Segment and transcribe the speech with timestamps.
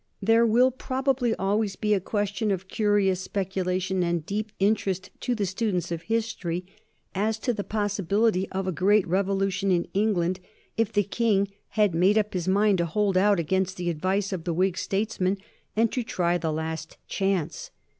[0.19, 5.45] There will probably always be a question of curious speculation and deep interest to the
[5.45, 6.65] students of history
[7.13, 10.39] as to the possibility of a great revolution in England
[10.75, 14.43] if the King had made up his mind to hold out against the advice of
[14.43, 15.37] the Whig statesmen
[15.75, 17.69] and to try the last chance.